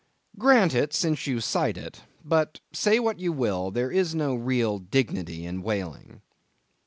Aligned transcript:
Grant 0.39 0.73
it, 0.73 0.93
since 0.95 1.27
you 1.27 1.39
cite 1.41 1.77
it; 1.77 2.01
but, 2.25 2.59
say 2.73 2.97
what 2.97 3.19
you 3.19 3.31
will, 3.31 3.69
there 3.69 3.91
is 3.91 4.15
no 4.15 4.33
real 4.33 4.79
dignity 4.79 5.45
in 5.45 5.61
whaling. 5.61 6.23